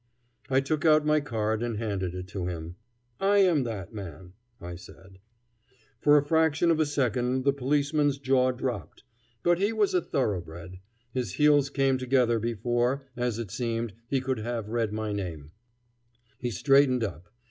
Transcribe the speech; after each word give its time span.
I 0.49 0.61
took 0.61 0.83
out 0.83 1.05
my 1.05 1.19
card 1.19 1.61
and 1.61 1.77
handed 1.77 2.15
it 2.15 2.27
to 2.29 2.47
him. 2.47 2.75
"I 3.19 3.37
am 3.37 3.61
that 3.65 3.93
man," 3.93 4.33
I 4.59 4.73
said. 4.73 5.19
For 5.99 6.17
a 6.17 6.25
fraction 6.25 6.71
of 6.71 6.79
a 6.79 6.87
second 6.87 7.43
the 7.43 7.53
policeman's 7.53 8.17
jaw 8.17 8.49
dropped; 8.49 9.03
but 9.43 9.59
he 9.59 9.71
was 9.71 9.93
a 9.93 10.01
thoroughbred. 10.01 10.79
His 11.13 11.33
heels 11.33 11.69
came 11.69 11.99
together 11.99 12.39
before, 12.39 13.03
as 13.15 13.37
it 13.37 13.51
seemed, 13.51 13.93
he 14.07 14.21
could 14.21 14.39
have 14.39 14.69
read 14.69 14.91
my 14.91 15.13
name; 15.13 15.51
he 16.39 16.49
straightened 16.49 17.03
up. 17.03 17.29